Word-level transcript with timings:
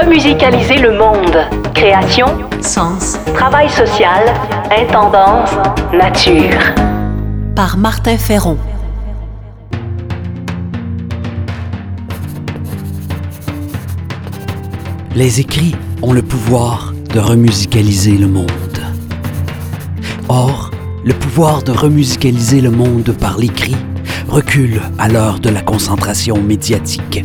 Remusicaliser 0.00 0.76
le 0.76 0.96
monde. 0.96 1.38
Création, 1.74 2.26
sens, 2.60 3.18
travail 3.34 3.68
social, 3.68 4.32
intendance, 4.70 5.50
nature. 5.92 6.56
Par 7.56 7.76
Martin 7.76 8.16
Ferron. 8.16 8.58
Les 15.16 15.40
écrits 15.40 15.74
ont 16.02 16.12
le 16.12 16.22
pouvoir 16.22 16.92
de 17.12 17.18
remusicaliser 17.18 18.18
le 18.18 18.28
monde. 18.28 18.46
Or, 20.28 20.70
le 21.04 21.14
pouvoir 21.14 21.64
de 21.64 21.72
remusicaliser 21.72 22.60
le 22.60 22.70
monde 22.70 23.16
par 23.18 23.36
l'écrit 23.36 23.76
recule 24.28 24.80
à 24.96 25.08
l'heure 25.08 25.40
de 25.40 25.48
la 25.48 25.62
concentration 25.62 26.40
médiatique, 26.40 27.24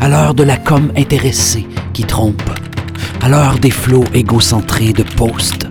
à 0.00 0.08
l'heure 0.08 0.34
de 0.34 0.42
la 0.42 0.56
com 0.56 0.90
intéressée 0.96 1.68
qui 1.92 2.04
trompe, 2.04 2.50
à 3.22 3.28
l'heure 3.28 3.58
des 3.58 3.70
flots 3.70 4.04
égocentrés 4.14 4.92
de 4.92 5.02
posts, 5.02 5.68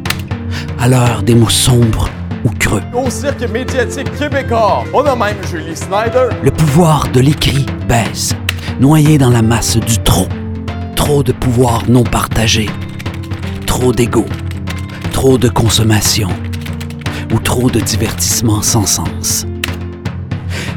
à 0.79 0.87
l'heure 0.87 1.23
des 1.23 1.35
mots 1.35 1.49
sombres 1.49 2.09
ou 2.43 2.49
creux. 2.49 2.81
Au 2.93 3.09
cirque 3.09 3.43
médiatique 3.49 4.11
québécois, 4.17 4.83
on 4.93 5.03
a 5.05 5.15
même 5.15 5.37
Julie 5.49 5.75
Snyder. 5.75 6.29
Le 6.43 6.51
pouvoir 6.51 7.07
de 7.11 7.19
l'écrit 7.19 7.65
baisse, 7.87 8.33
noyé 8.79 9.17
dans 9.17 9.29
la 9.29 9.41
masse 9.41 9.77
du 9.77 9.97
trop. 9.99 10.27
Trop 10.95 11.23
de 11.23 11.31
pouvoir 11.31 11.89
non 11.89 12.03
partagé, 12.03 12.69
trop 13.65 13.91
d'ego, 13.91 14.25
trop 15.11 15.37
de 15.37 15.49
consommation 15.49 16.29
ou 17.33 17.39
trop 17.39 17.69
de 17.69 17.79
divertissement 17.79 18.61
sans 18.61 18.85
sens. 18.85 19.45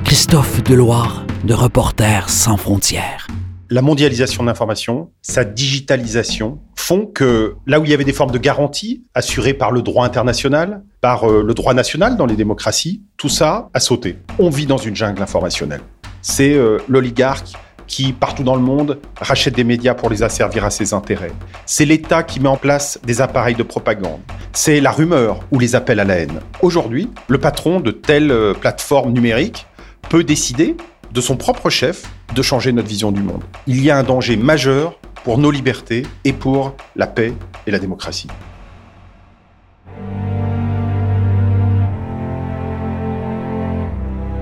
Christophe 0.05 0.63
Deloire 0.63 1.25
de 1.45 1.53
Reporters 1.53 2.31
sans 2.31 2.57
frontières. 2.57 3.27
La 3.71 3.83
mondialisation 3.83 4.43
de 4.43 4.49
l'information, 4.49 5.11
sa 5.23 5.45
digitalisation 5.45 6.59
font 6.77 7.07
que 7.07 7.55
là 7.67 7.81
où 7.81 7.85
il 7.85 7.91
y 7.91 7.95
avait 7.95 8.05
des 8.05 8.13
formes 8.13 8.31
de 8.31 8.39
garantie 8.39 9.05
assurées 9.15 9.55
par 9.55 9.73
le 9.73 9.83
droit 9.83 10.05
international, 10.05 10.83
par 11.01 11.31
euh, 11.31 11.43
le 11.43 11.55
droit 11.55 11.75
national 11.75 12.17
dans 12.17 12.27
les 12.27 12.37
démocraties, 12.37 13.03
tout 13.17 13.29
ça 13.29 13.71
a 13.73 13.81
sauté. 13.81 14.19
On 14.39 14.51
vit 14.51 14.67
dans 14.67 14.77
une 14.77 14.95
jungle 14.95 15.23
informationnelle. 15.23 15.81
C'est 16.21 16.55
euh, 16.55 16.79
l'oligarque 16.89 17.53
qui, 17.87 18.13
partout 18.13 18.43
dans 18.43 18.55
le 18.55 18.63
monde, 18.63 18.99
rachète 19.21 19.55
des 19.55 19.65
médias 19.65 19.95
pour 19.95 20.11
les 20.11 20.23
asservir 20.23 20.65
à 20.65 20.71
ses 20.71 20.95
intérêts. 20.95 21.33
C'est 21.67 21.85
l'État 21.85 22.23
qui 22.23 22.41
met 22.41 22.49
en 22.49 22.57
place 22.57 22.99
des 23.05 23.21
appareils 23.21 23.55
de 23.55 23.63
propagande. 23.63 24.21
C'est 24.53 24.81
la 24.81 24.91
rumeur 24.91 25.41
ou 25.53 25.59
les 25.59 25.75
appels 25.75 26.01
à 26.01 26.05
la 26.05 26.17
haine. 26.17 26.41
Aujourd'hui, 26.63 27.11
le 27.29 27.39
patron 27.39 27.81
de 27.81 27.91
telle 27.91 28.31
euh, 28.31 28.55
plateforme 28.55 29.13
numérique 29.13 29.67
peut 30.09 30.25
décider 30.25 30.77
de 31.13 31.21
son 31.21 31.37
propre 31.37 31.71
chef 31.71 32.05
de 32.35 32.43
changer 32.43 32.73
notre 32.73 32.89
vision 32.89 33.13
du 33.13 33.23
monde. 33.23 33.43
Il 33.67 33.83
y 33.83 33.91
a 33.91 33.99
un 33.99 34.03
danger 34.03 34.37
majeur 34.37 34.95
pour 35.25 35.39
nos 35.39 35.51
libertés 35.51 36.05
et 36.25 36.33
pour 36.33 36.75
la 36.97 37.07
paix 37.07 37.33
et 37.67 37.71
la 37.71 37.79
démocratie. 37.79 38.29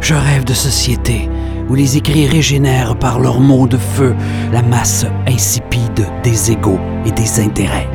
Je 0.00 0.14
rêve 0.14 0.44
de 0.44 0.52
société 0.52 1.28
où 1.68 1.74
les 1.74 1.96
écrits 1.96 2.26
régénèrent 2.26 2.98
par 2.98 3.20
leurs 3.20 3.40
mots 3.40 3.68
de 3.68 3.76
feu 3.76 4.14
la 4.52 4.62
masse 4.62 5.06
insipide 5.26 6.06
des 6.24 6.50
égaux 6.50 6.80
et 7.06 7.12
des 7.12 7.40
intérêts. 7.40 7.88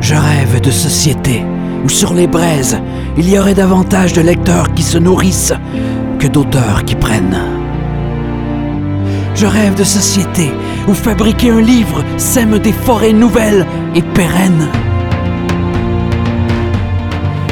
Je 0.00 0.14
rêve 0.14 0.60
de 0.60 0.70
société 0.70 1.42
où 1.84 1.88
sur 1.88 2.14
les 2.14 2.26
braises, 2.26 2.78
il 3.16 3.28
y 3.28 3.38
aurait 3.38 3.54
davantage 3.54 4.12
de 4.12 4.20
lecteurs 4.20 4.72
qui 4.74 4.82
se 4.82 4.98
nourrissent 4.98 5.54
que 6.18 6.26
d'auteurs 6.26 6.84
qui 6.84 6.94
prennent. 6.94 7.40
Je 9.34 9.46
rêve 9.46 9.74
de 9.74 9.84
société 9.84 10.50
où 10.88 10.94
fabriquer 10.94 11.50
un 11.50 11.60
livre 11.60 12.04
sème 12.16 12.58
des 12.58 12.72
forêts 12.72 13.12
nouvelles 13.12 13.66
et 13.94 14.02
pérennes. 14.02 14.68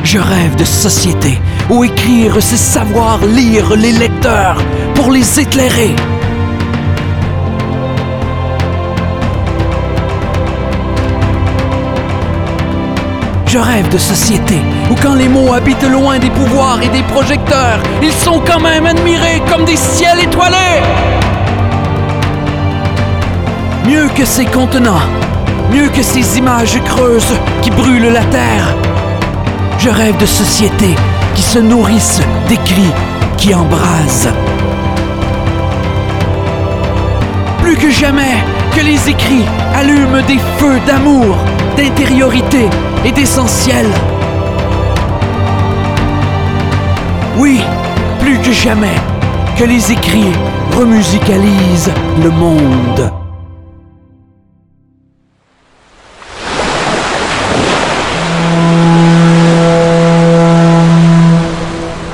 Je 0.05 0.19
rêve 0.19 0.57
de 0.57 0.65
société 0.65 1.39
où 1.71 1.85
écrire, 1.85 2.37
c'est 2.41 2.57
savoir 2.57 3.25
lire 3.25 3.77
les 3.77 3.93
lecteurs 3.93 4.57
pour 4.95 5.11
les 5.11 5.41
éclairer. 5.41 5.95
Je 13.53 13.59
rêve 13.59 13.89
de 13.89 13.99
société 13.99 14.61
où 14.93 14.95
quand 15.03 15.17
les 15.17 15.29
mots 15.29 15.53
habitent 15.53 15.91
loin 15.91 16.21
des 16.21 16.31
pouvoirs 16.31 16.81
et 16.83 16.89
des 16.89 17.03
projecteurs, 17.03 17.81
ils 18.01 18.13
sont 18.13 18.41
quand 18.47 18.61
même 18.61 18.87
admirés 18.87 19.43
comme 19.51 19.65
des 19.65 19.75
ciels 19.75 20.21
étoilés. 20.21 20.81
Mieux 23.89 24.09
que 24.15 24.25
ces 24.25 24.45
contenants, 24.45 25.03
mieux 25.73 25.89
que 25.89 26.01
ces 26.01 26.39
images 26.39 26.79
creuses 26.85 27.35
qui 27.61 27.73
brûlent 27.73 28.13
la 28.13 28.23
terre. 28.27 28.77
Je 29.81 29.89
rêve 29.89 30.17
de 30.19 30.27
sociétés 30.27 30.95
qui 31.35 31.43
se 31.43 31.59
nourrissent 31.59 32.21
d'écrits 32.49 32.95
qui 33.37 33.53
embrasent. 33.53 34.33
Plus 37.61 37.77
que 37.77 37.91
jamais, 37.91 38.45
que 38.77 38.81
les 38.85 39.09
écrits 39.09 39.45
allument 39.75 40.23
des 40.29 40.39
feux 40.59 40.79
d'amour, 40.87 41.37
d'intériorité 41.77 42.69
et 43.05 43.13
d'essentiel. 43.13 43.87
Oui, 47.39 47.61
plus 48.19 48.39
que 48.39 48.53
jamais, 48.53 48.97
que 49.57 49.65
les 49.65 49.93
écrits 49.93 50.33
remusicalisent 50.77 51.93
le 52.23 52.31
monde. 52.31 53.13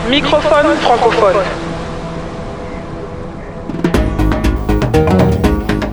Microphone 0.08 0.76
francophone. 0.80 1.36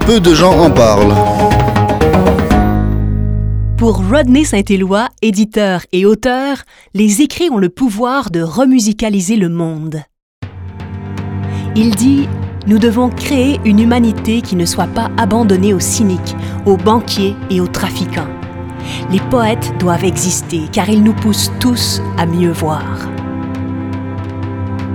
Peu 0.05 0.19
de 0.19 0.33
gens 0.33 0.57
en 0.59 0.69
parlent. 0.69 1.52
Pour 3.83 3.97
Rodney 3.97 4.45
Saint-Éloi, 4.45 5.09
éditeur 5.21 5.81
et 5.91 6.05
auteur, 6.05 6.63
les 6.93 7.21
écrits 7.21 7.49
ont 7.49 7.57
le 7.57 7.67
pouvoir 7.67 8.31
de 8.31 8.41
remusicaliser 8.41 9.35
le 9.35 9.49
monde. 9.49 10.01
Il 11.75 11.93
dit 11.93 12.29
Nous 12.65 12.79
devons 12.79 13.09
créer 13.09 13.59
une 13.65 13.81
humanité 13.81 14.39
qui 14.39 14.55
ne 14.55 14.65
soit 14.65 14.87
pas 14.87 15.11
abandonnée 15.17 15.73
aux 15.73 15.81
cyniques, 15.81 16.33
aux 16.65 16.77
banquiers 16.77 17.35
et 17.49 17.59
aux 17.59 17.67
trafiquants. 17.67 18.29
Les 19.11 19.19
poètes 19.19 19.73
doivent 19.79 20.05
exister 20.05 20.61
car 20.71 20.87
ils 20.87 21.03
nous 21.03 21.15
poussent 21.15 21.51
tous 21.59 22.01
à 22.17 22.25
mieux 22.25 22.53
voir. 22.53 22.85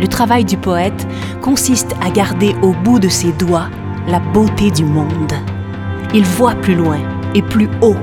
Le 0.01 0.09
travail 0.09 0.47
du 0.47 0.57
poète 0.57 1.07
consiste 1.43 1.95
à 2.01 2.09
garder 2.11 2.55
au 2.63 2.73
bout 2.73 3.01
de 3.01 3.11
ses 3.11 3.33
doigts 3.33 3.69
la 4.07 4.19
beauté 4.19 4.71
du 4.71 4.87
monde. 4.87 5.35
Il 6.15 6.25
voit 6.25 6.55
plus 6.55 6.75
loin 6.75 7.01
et 7.35 7.43
plus 7.43 7.69
haut. 7.83 7.97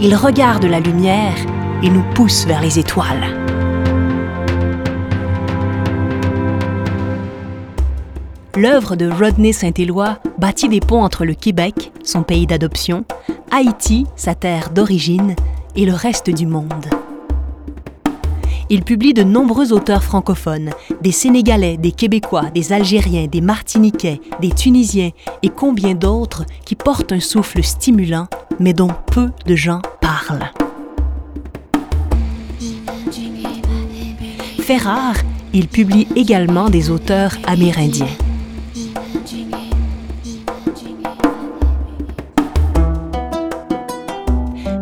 Il 0.00 0.14
regarde 0.14 0.64
la 0.64 0.80
lumière 0.80 1.36
et 1.82 1.88
nous 1.88 2.04
pousse 2.14 2.46
vers 2.46 2.60
les 2.60 2.78
étoiles. 2.78 3.26
L'œuvre 8.56 8.96
de 8.96 9.10
Rodney 9.10 9.52
Saint-Éloi 9.52 10.18
bâtit 10.38 10.70
des 10.70 10.80
ponts 10.80 11.02
entre 11.02 11.26
le 11.26 11.34
Québec, 11.34 11.92
son 12.02 12.22
pays 12.22 12.46
d'adoption, 12.46 13.04
Haïti, 13.50 14.06
sa 14.16 14.34
terre 14.34 14.70
d'origine, 14.70 15.36
et 15.74 15.84
le 15.84 15.92
reste 15.92 16.30
du 16.30 16.46
monde. 16.46 16.86
Il 18.68 18.82
publie 18.82 19.14
de 19.14 19.22
nombreux 19.22 19.72
auteurs 19.72 20.02
francophones, 20.02 20.70
des 21.00 21.12
Sénégalais, 21.12 21.76
des 21.76 21.92
Québécois, 21.92 22.50
des 22.52 22.72
Algériens, 22.72 23.26
des 23.26 23.40
Martiniquais, 23.40 24.20
des 24.40 24.50
Tunisiens 24.50 25.10
et 25.42 25.50
combien 25.50 25.94
d'autres 25.94 26.44
qui 26.64 26.74
portent 26.74 27.12
un 27.12 27.20
souffle 27.20 27.62
stimulant, 27.62 28.26
mais 28.60 28.72
dont 28.72 28.90
peu 29.06 29.30
de 29.46 29.54
gens 29.54 29.80
parlent. 30.00 30.50
Fait 34.60 34.78
rare, 34.78 35.16
il 35.52 35.68
publie 35.68 36.08
également 36.16 36.68
des 36.70 36.90
auteurs 36.90 37.32
amérindiens. 37.46 38.06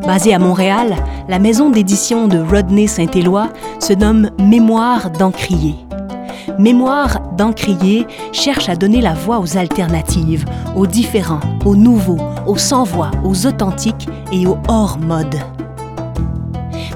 Basée 0.06 0.34
à 0.34 0.38
Montréal, 0.38 0.96
la 1.28 1.38
maison 1.38 1.70
d'édition 1.70 2.28
de 2.28 2.38
Rodney 2.38 2.86
Saint-Éloi 2.86 3.48
se 3.80 3.92
nomme 3.92 4.30
Mémoire 4.38 5.10
d'Encrier. 5.10 5.76
Mémoire 6.58 7.20
d'Encrier 7.36 8.06
cherche 8.32 8.68
à 8.68 8.76
donner 8.76 9.00
la 9.00 9.14
voix 9.14 9.40
aux 9.40 9.56
alternatives, 9.56 10.44
aux 10.76 10.86
différents, 10.86 11.40
aux 11.64 11.76
nouveaux, 11.76 12.20
aux 12.46 12.58
sans-voix, 12.58 13.10
aux 13.24 13.46
authentiques 13.46 14.08
et 14.32 14.46
aux 14.46 14.58
hors-mode. 14.68 15.36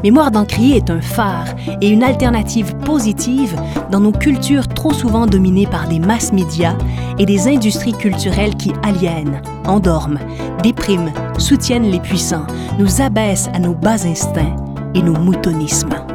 Mémoire 0.05 0.31
d'Encrier 0.31 0.77
est 0.77 0.91
un 0.91 1.01
phare 1.01 1.49
et 1.81 1.89
une 1.89 2.05
alternative 2.05 2.77
positive 2.85 3.57
dans 3.91 4.01
nos 4.01 4.13
cultures 4.13 4.69
trop 4.69 4.93
souvent 4.93 5.27
dominées 5.27 5.67
par 5.67 5.89
des 5.89 5.99
masses 5.99 6.33
médias 6.33 6.77
et 7.19 7.27
des 7.27 7.49
industries 7.49 7.95
culturelles 7.95 8.55
qui 8.55 8.73
aliènent, 8.85 9.43
endorment, 9.67 10.21
dépriment, 10.63 11.13
soutiennent 11.39 11.91
les 11.91 12.01
puissants, 12.01 12.47
nous 12.79 13.01
abaissent 13.01 13.49
à 13.55 13.59
nos 13.59 13.75
bas 13.75 14.07
instincts 14.07 14.55
et 14.95 15.03
nos 15.03 15.19
moutonismes. 15.19 16.08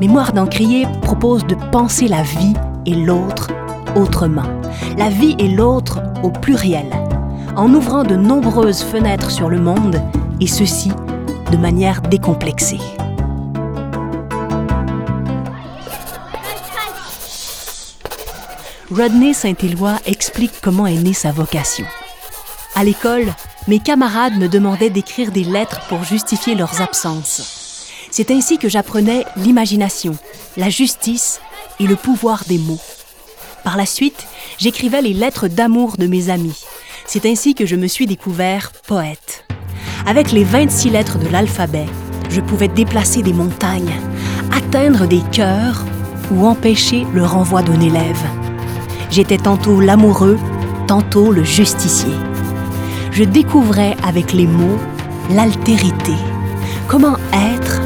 Mémoire 0.00 0.32
d'Encrier 0.32 0.86
propose 1.02 1.46
de 1.46 1.54
penser 1.70 2.08
la 2.08 2.22
vie 2.22 2.54
et 2.84 2.94
l'autre 2.94 3.48
autrement. 3.94 4.60
La 4.98 5.08
vie 5.08 5.36
et 5.38 5.48
l'autre 5.48 6.02
au 6.22 6.30
pluriel, 6.30 6.90
en 7.56 7.72
ouvrant 7.72 8.02
de 8.02 8.16
nombreuses 8.16 8.82
fenêtres 8.82 9.30
sur 9.30 9.48
le 9.48 9.60
monde, 9.60 10.00
et 10.40 10.48
ceci 10.48 10.90
de 11.52 11.56
manière 11.56 12.02
décomplexée. 12.02 12.80
Rodney 18.90 19.32
Saint-Éloi 19.32 19.94
explique 20.06 20.60
comment 20.60 20.86
est 20.86 20.98
née 20.98 21.12
sa 21.12 21.30
vocation. 21.30 21.86
À 22.74 22.82
l'école, 22.82 23.32
mes 23.68 23.78
camarades 23.78 24.36
me 24.38 24.48
demandaient 24.48 24.90
d'écrire 24.90 25.30
des 25.30 25.44
lettres 25.44 25.80
pour 25.88 26.02
justifier 26.02 26.56
leurs 26.56 26.80
absences. 26.80 27.53
C'est 28.16 28.30
ainsi 28.30 28.58
que 28.58 28.68
j'apprenais 28.68 29.24
l'imagination, 29.34 30.16
la 30.56 30.70
justice 30.70 31.40
et 31.80 31.84
le 31.88 31.96
pouvoir 31.96 32.44
des 32.46 32.58
mots. 32.58 32.78
Par 33.64 33.76
la 33.76 33.86
suite, 33.86 34.28
j'écrivais 34.56 35.02
les 35.02 35.12
lettres 35.12 35.48
d'amour 35.48 35.96
de 35.96 36.06
mes 36.06 36.30
amis. 36.30 36.64
C'est 37.06 37.26
ainsi 37.26 37.56
que 37.56 37.66
je 37.66 37.74
me 37.74 37.88
suis 37.88 38.06
découvert 38.06 38.70
poète. 38.86 39.44
Avec 40.06 40.30
les 40.30 40.44
26 40.44 40.90
lettres 40.90 41.18
de 41.18 41.26
l'alphabet, 41.26 41.86
je 42.30 42.40
pouvais 42.40 42.68
déplacer 42.68 43.20
des 43.20 43.32
montagnes, 43.32 44.00
atteindre 44.52 45.08
des 45.08 45.22
cœurs 45.32 45.84
ou 46.30 46.46
empêcher 46.46 47.08
le 47.12 47.24
renvoi 47.24 47.62
d'un 47.64 47.80
élève. 47.80 48.24
J'étais 49.10 49.38
tantôt 49.38 49.80
l'amoureux, 49.80 50.38
tantôt 50.86 51.32
le 51.32 51.42
justicier. 51.42 52.14
Je 53.10 53.24
découvrais 53.24 53.96
avec 54.04 54.32
les 54.32 54.46
mots 54.46 54.78
l'altérité, 55.30 56.14
comment 56.86 57.16
être 57.32 57.83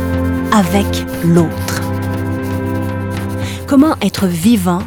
avec 0.52 0.86
l'autre. 1.24 1.82
Comment 3.66 3.94
être 4.00 4.26
vivant 4.26 4.82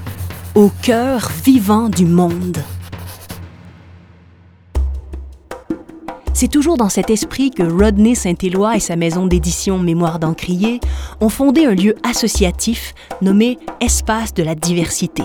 au 0.55 0.71
cœur 0.81 1.31
vivant 1.43 1.89
du 1.89 2.05
monde? 2.05 2.57
C'est 6.33 6.47
toujours 6.47 6.77
dans 6.77 6.89
cet 6.89 7.11
esprit 7.11 7.51
que 7.51 7.61
Rodney 7.61 8.15
Saint-Éloi 8.15 8.75
et 8.75 8.79
sa 8.79 8.95
maison 8.95 9.27
d'édition 9.27 9.77
Mémoire 9.77 10.17
d'Encrier 10.17 10.79
ont 11.19 11.29
fondé 11.29 11.65
un 11.65 11.75
lieu 11.75 11.95
associatif 12.03 12.95
nommé 13.21 13.59
Espace 13.79 14.33
de 14.33 14.41
la 14.41 14.55
diversité. 14.55 15.23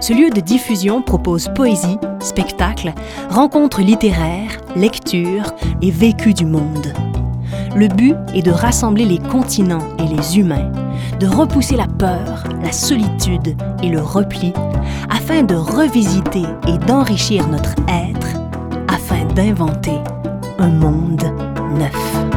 Ce 0.00 0.12
lieu 0.12 0.30
de 0.30 0.40
diffusion 0.40 1.02
propose 1.02 1.48
poésie, 1.54 1.98
spectacle, 2.20 2.92
rencontres 3.30 3.80
littéraires, 3.80 4.58
lectures 4.74 5.52
et 5.80 5.90
vécus 5.90 6.34
du 6.34 6.44
monde. 6.44 6.92
Le 7.76 7.88
but 7.88 8.16
est 8.34 8.40
de 8.40 8.50
rassembler 8.50 9.04
les 9.04 9.18
continents 9.18 9.86
et 9.98 10.08
les 10.08 10.38
humains, 10.38 10.72
de 11.20 11.26
repousser 11.26 11.76
la 11.76 11.86
peur, 11.86 12.44
la 12.62 12.72
solitude 12.72 13.54
et 13.82 13.90
le 13.90 14.00
repli, 14.00 14.54
afin 15.10 15.42
de 15.42 15.56
revisiter 15.56 16.44
et 16.66 16.78
d'enrichir 16.86 17.46
notre 17.48 17.74
être, 17.86 18.28
afin 18.88 19.26
d'inventer 19.34 19.98
un 20.58 20.70
monde 20.70 21.24
neuf. 21.78 22.35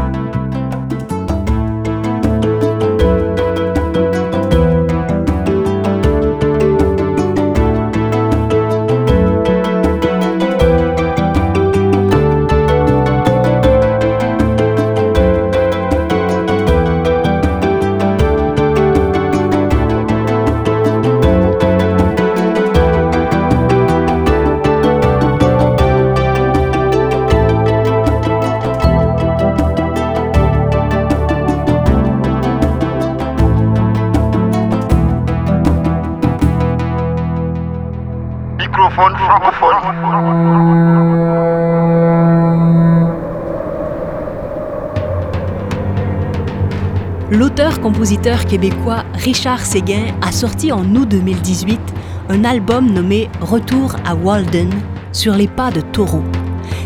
L'auteur-compositeur 47.32 48.46
québécois 48.46 49.06
Richard 49.14 49.62
Séguin 49.62 50.08
a 50.22 50.34
sorti 50.34 50.74
en 50.74 50.84
août 50.96 51.08
2018 51.08 51.80
un 52.28 52.44
album 52.44 52.92
nommé 52.92 53.30
Retour 53.40 53.96
à 54.06 54.16
Walden 54.16 54.70
sur 55.14 55.34
les 55.34 55.48
pas 55.48 55.72
de 55.72 55.80
Taureau. 55.80 56.24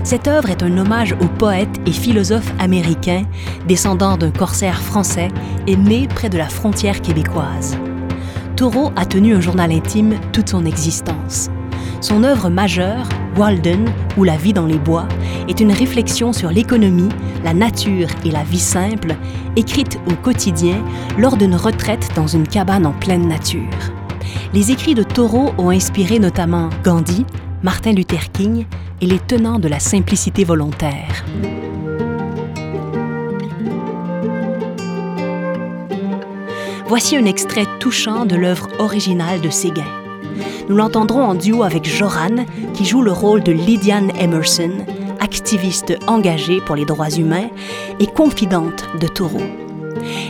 Cette 0.03 0.27
œuvre 0.27 0.51
est 0.51 0.61
un 0.61 0.77
hommage 0.77 1.13
au 1.13 1.25
poète 1.25 1.81
et 1.87 1.91
philosophe 1.91 2.53
américain, 2.59 3.23
descendant 3.67 4.17
d'un 4.17 4.31
corsaire 4.31 4.83
français 4.83 5.29
et 5.65 5.75
né 5.75 6.07
près 6.07 6.29
de 6.29 6.37
la 6.37 6.49
frontière 6.49 7.01
québécoise. 7.01 7.75
Taureau 8.55 8.91
a 8.95 9.07
tenu 9.07 9.33
un 9.33 9.41
journal 9.41 9.71
intime 9.71 10.19
toute 10.31 10.49
son 10.49 10.65
existence. 10.65 11.49
Son 12.03 12.25
œuvre 12.25 12.49
majeure, 12.49 13.07
Walden 13.37 13.89
ou 14.17 14.25
La 14.25 14.35
vie 14.35 14.51
dans 14.51 14.65
les 14.65 14.77
bois, 14.77 15.07
est 15.47 15.61
une 15.61 15.71
réflexion 15.71 16.33
sur 16.33 16.49
l'économie, 16.49 17.07
la 17.45 17.53
nature 17.53 18.09
et 18.25 18.29
la 18.29 18.43
vie 18.43 18.59
simple, 18.59 19.15
écrite 19.55 19.97
au 20.11 20.13
quotidien 20.15 20.83
lors 21.17 21.37
d'une 21.37 21.55
retraite 21.55 22.09
dans 22.13 22.27
une 22.27 22.45
cabane 22.45 22.85
en 22.85 22.91
pleine 22.91 23.29
nature. 23.29 23.61
Les 24.53 24.69
écrits 24.69 24.95
de 24.95 25.03
Thoreau 25.03 25.53
ont 25.57 25.69
inspiré 25.69 26.19
notamment 26.19 26.69
Gandhi, 26.83 27.25
Martin 27.61 27.93
Luther 27.93 28.33
King 28.33 28.65
et 28.99 29.05
les 29.05 29.19
tenants 29.19 29.59
de 29.59 29.69
la 29.69 29.79
simplicité 29.79 30.43
volontaire. 30.43 31.23
Voici 36.85 37.15
un 37.15 37.23
extrait 37.23 37.65
touchant 37.79 38.25
de 38.25 38.35
l'œuvre 38.35 38.67
originale 38.79 39.39
de 39.39 39.49
Séguin. 39.49 40.02
Nous 40.69 40.75
l'entendrons 40.75 41.23
en 41.23 41.35
duo 41.35 41.63
avec 41.63 41.85
Joran, 41.85 42.45
qui 42.73 42.85
joue 42.85 43.01
le 43.01 43.11
rôle 43.11 43.43
de 43.43 43.51
Lydiane 43.51 44.11
Emerson, 44.19 44.71
activiste 45.19 45.93
engagée 46.07 46.61
pour 46.61 46.75
les 46.75 46.85
droits 46.85 47.09
humains 47.09 47.49
et 47.99 48.07
confidente 48.07 48.85
de 48.99 49.07
Taureau. 49.07 49.41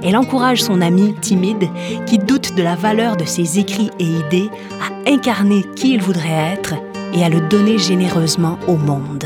Elle 0.03 0.17
encourage 0.17 0.61
son 0.61 0.81
ami 0.81 1.13
timide, 1.21 1.69
qui 2.05 2.17
doute 2.17 2.55
de 2.55 2.63
la 2.63 2.75
valeur 2.75 3.17
de 3.17 3.25
ses 3.25 3.59
écrits 3.59 3.91
et 3.99 4.05
idées, 4.05 4.49
à 4.81 5.09
incarner 5.09 5.63
qui 5.75 5.93
il 5.93 6.01
voudrait 6.01 6.53
être 6.53 6.75
et 7.13 7.23
à 7.23 7.29
le 7.29 7.41
donner 7.41 7.77
généreusement 7.77 8.57
au 8.67 8.75
monde. 8.75 9.25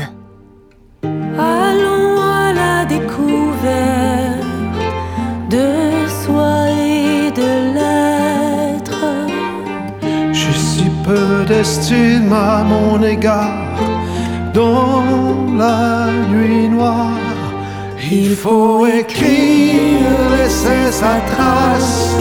Allons 1.02 2.20
à 2.20 2.52
la 2.52 2.84
découverte 2.84 3.97
peu 11.48 11.54
d'estime 11.54 12.32
à 12.32 12.62
mon 12.62 13.02
égard 13.02 13.76
dans 14.54 15.02
la 15.56 16.06
nuit 16.30 16.68
noire. 16.68 17.10
Il 18.10 18.34
faut 18.34 18.86
écrire, 18.86 20.00
laisser 20.36 20.92
sa 20.92 21.14
trace, 21.30 22.16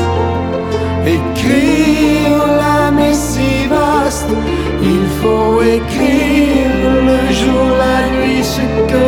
écrire 1.06 2.38
la 2.64 2.92
messie 2.92 3.68
vaste. 3.70 4.34
Il 4.82 5.06
faut 5.22 5.62
écrire 5.62 6.92
le 7.10 7.34
jour, 7.34 7.66
la 7.86 8.00
nuit, 8.16 8.44
ce 8.44 8.66
que 8.92 9.07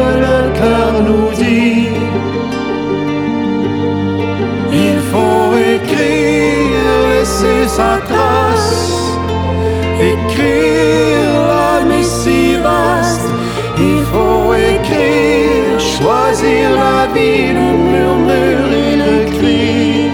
le 17.16 17.70
murmure 17.92 18.72
et 18.86 18.96
le 19.04 19.16
cri. 19.34 20.12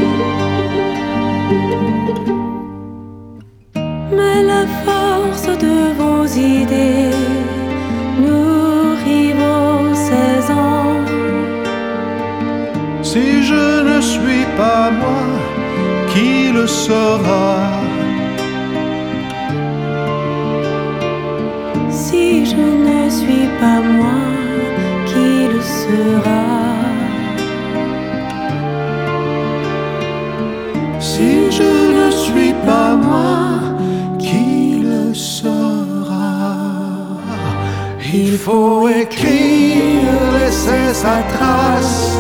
Mais 4.12 4.44
la 4.44 4.66
force 4.86 5.48
de 5.66 5.78
vos 6.00 6.26
idées 6.26 7.16
nourrit 8.20 9.34
vos 9.34 9.94
16 9.94 10.52
ans. 10.52 10.96
Si 13.02 13.44
je 13.44 13.84
ne 13.90 14.02
suis 14.02 14.46
pas 14.58 14.92
moi, 14.92 15.24
qui 16.14 16.52
le 16.52 16.68
sera? 16.68 17.95
Faut 38.46 38.88
écrire, 38.88 40.04
laisser 40.38 40.94
sa 40.94 41.18
trace, 41.34 42.20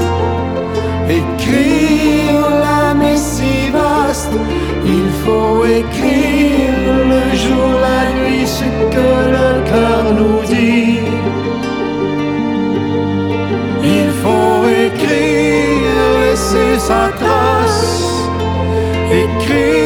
écrire 1.08 2.50
la 2.66 2.96
si. 3.16 3.54
Il 4.96 5.08
faut 5.24 5.64
écrire 5.66 6.94
le 7.14 7.24
jour, 7.44 7.70
la 7.88 8.02
nuit, 8.18 8.48
ce 8.58 8.68
que 8.94 9.10
le 9.38 9.50
cœur 9.70 10.04
nous 10.20 10.42
dit. 10.54 11.00
Il 13.98 14.10
faut 14.22 14.58
écrire, 14.88 15.98
laisser 16.24 16.72
sa 16.80 17.04
trace, 17.22 18.02
écrire 19.24 19.85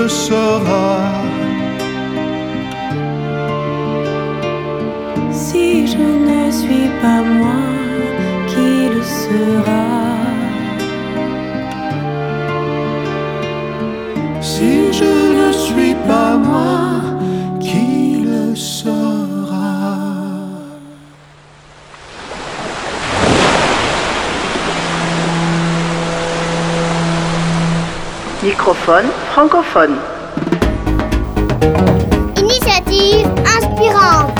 le 0.00 0.08
sera 0.08 1.19
Microphone 28.60 29.06
francophone. 29.32 29.96
Initiative 32.36 33.26
inspirante. 33.56 34.38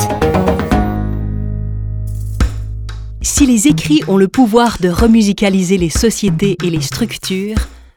Si 3.22 3.46
les 3.46 3.66
écrits 3.66 4.02
ont 4.08 4.18
le 4.18 4.28
pouvoir 4.28 4.76
de 4.78 4.90
remusicaliser 4.90 5.78
les 5.78 5.88
sociétés 5.88 6.58
et 6.62 6.68
les 6.68 6.82
structures, 6.82 7.56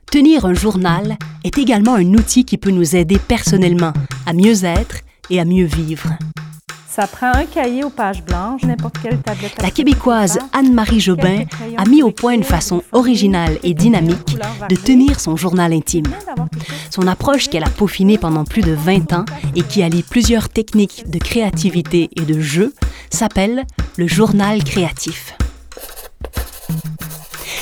tenir 0.10 0.46
un 0.46 0.54
journal 0.54 1.18
est 1.44 1.58
également 1.58 1.96
un 1.96 2.14
outil 2.14 2.46
qui 2.46 2.58
peut 2.58 2.72
nous 2.72 2.96
aider 2.96 3.20
personnellement 3.20 3.92
à 4.26 4.32
mieux 4.32 4.64
être 4.64 5.00
et 5.30 5.42
à 5.42 5.44
mieux 5.44 5.66
vivre. 5.66 6.08
Ça 6.96 7.08
prend 7.08 7.34
un 7.34 7.46
cahier 7.46 7.84
aux 7.84 7.90
pages 7.90 8.24
blanches, 8.24 8.62
n'importe 8.62 9.00
quelle 9.02 9.18
tablette. 9.18 9.60
La 9.64 9.72
québécoise 9.72 10.38
Anne-Marie 10.54 11.00
Jobin 11.00 11.46
a 11.76 11.86
mis 11.86 12.04
au 12.04 12.12
point 12.12 12.34
une 12.34 12.44
façon 12.44 12.84
originale 12.92 13.58
et 13.64 13.74
dynamique 13.74 14.38
de 14.70 14.76
tenir 14.76 15.20
son 15.20 15.36
journal 15.36 15.74
intime. 15.74 16.06
Son 16.92 17.08
approche 17.08 17.50
qu'elle 17.50 17.64
a 17.64 17.70
peaufinée 17.72 18.20
pendant 18.20 18.44
plus 18.44 18.62
de 18.62 18.74
20 18.74 19.12
ans 19.14 19.26
et 19.56 19.64
qui 19.64 19.82
allie 19.82 20.04
plusieurs 20.04 20.50
techniques 20.50 21.10
de 21.10 21.18
créativité 21.18 22.12
et 22.16 22.22
de 22.22 22.40
jeu 22.40 22.76
s'appelle 23.10 23.64
le 23.98 24.06
journal 24.06 24.64
créatif. 24.64 25.36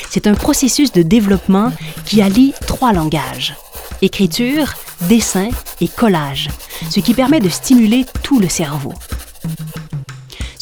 C'est 0.09 0.27
un 0.27 0.35
processus 0.35 0.91
de 0.91 1.03
développement 1.03 1.71
qui 2.03 2.21
allie 2.21 2.53
trois 2.67 2.91
langages 2.91 3.55
écriture, 4.01 4.73
dessin 5.07 5.49
et 5.79 5.87
collage, 5.87 6.49
ce 6.89 6.99
qui 6.99 7.13
permet 7.13 7.39
de 7.39 7.49
stimuler 7.49 8.05
tout 8.23 8.39
le 8.39 8.49
cerveau. 8.49 8.93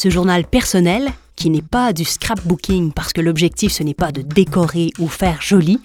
Ce 0.01 0.09
journal 0.09 0.45
personnel, 0.45 1.11
qui 1.35 1.49
n'est 1.49 1.61
pas 1.61 1.91
du 1.91 2.05
scrapbooking 2.05 2.93
parce 2.93 3.11
que 3.11 3.19
l'objectif 3.19 3.73
ce 3.73 3.83
n'est 3.83 3.93
pas 3.93 4.13
de 4.13 4.21
décorer 4.21 4.91
ou 4.97 5.09
faire 5.09 5.41
joli, 5.41 5.81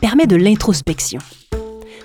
permet 0.00 0.26
de 0.26 0.36
l'introspection. 0.36 1.18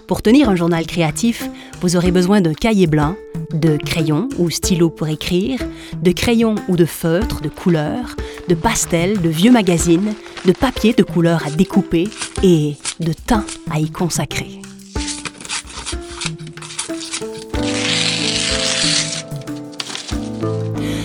Pour 0.05 0.22
tenir 0.22 0.50
un 0.50 0.58
journal 0.58 0.86
créatif, 0.86 1.50
vous 1.79 1.96
aurez 1.96 2.12
besoin 2.12 2.41
d'un 2.41 2.53
cahier 2.53 2.86
blanc, 2.86 3.15
de 3.53 3.77
crayons 3.77 4.27
ou 4.38 4.50
stylos 4.50 4.89
pour 4.89 5.08
écrire, 5.08 5.58
de 6.01 6.12
crayons 6.12 6.55
ou 6.67 6.75
de 6.75 6.84
feutres 6.84 7.39
de 7.39 7.48
couleur, 7.48 8.13
de 8.50 8.55
pastels, 8.55 9.22
de 9.22 9.29
vieux 9.29 9.51
magazines, 9.51 10.15
de 10.43 10.51
papier 10.51 10.91
de 10.91 11.03
couleur 11.03 11.48
à 11.48 11.50
découper 11.50 12.10
et 12.43 12.75
de 13.00 13.13
temps 13.13 13.46
à 13.72 13.79
y 13.79 13.89
consacrer. 13.89 14.60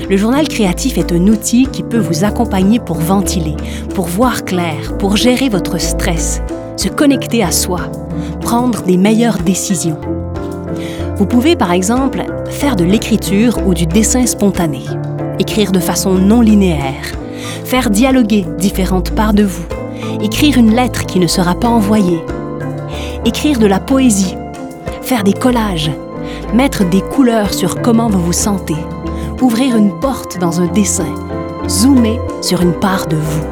Le 0.09 0.17
journal 0.17 0.49
créatif 0.49 0.97
est 0.97 1.12
un 1.12 1.27
outil 1.27 1.67
qui 1.71 1.83
peut 1.83 1.99
vous 1.99 2.25
accompagner 2.25 2.79
pour 2.79 2.97
ventiler, 2.97 3.55
pour 3.95 4.07
voir 4.07 4.47
clair, 4.47 4.97
pour 4.99 5.19
gérer 5.19 5.50
votre 5.50 5.79
stress, 5.79 6.41
se 6.79 6.88
connecter 6.88 7.43
à 7.43 7.53
soi, 7.53 7.81
prendre 8.41 8.83
des 8.85 8.97
meilleures 8.97 9.37
décisions. 9.37 9.99
Vous 11.17 11.27
pouvez 11.27 11.57
par 11.57 11.73
exemple 11.73 12.25
faire 12.49 12.75
de 12.75 12.85
l'écriture 12.85 13.59
ou 13.67 13.75
du 13.75 13.85
dessin 13.85 14.25
spontané, 14.25 14.81
écrire 15.38 15.73
de 15.73 15.79
façon 15.79 16.15
non 16.15 16.41
linéaire, 16.41 17.12
faire 17.67 17.91
dialoguer 17.91 18.47
différentes 18.57 19.11
parts 19.11 19.35
de 19.35 19.45
vous, 19.45 19.67
écrire 20.23 20.57
une 20.57 20.75
lettre 20.75 21.05
qui 21.05 21.19
ne 21.19 21.27
sera 21.27 21.55
pas 21.55 21.69
envoyée, 21.69 22.25
écrire 23.27 23.59
de 23.59 23.67
la 23.67 23.79
poésie, 23.79 24.37
faire 25.03 25.23
des 25.23 25.35
collages, 25.35 25.91
mettre 26.55 26.88
des 26.88 27.03
couleurs 27.03 27.53
sur 27.53 27.83
comment 27.83 28.09
vous 28.09 28.23
vous 28.23 28.33
sentez, 28.33 28.77
ouvrir 29.40 29.76
une 29.76 29.99
porte 30.00 30.38
dans 30.38 30.61
un 30.61 30.66
dessin, 30.66 31.14
zoomer 31.68 32.18
sur 32.42 32.62
une 32.62 32.75
part 32.75 33.07
de 33.07 33.16
vous. 33.16 33.45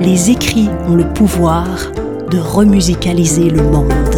Les 0.00 0.30
écrits 0.30 0.68
ont 0.88 0.94
le 0.94 1.12
pouvoir 1.12 1.66
de 2.30 2.38
remusicaliser 2.38 3.50
le 3.50 3.62
monde. 3.62 4.17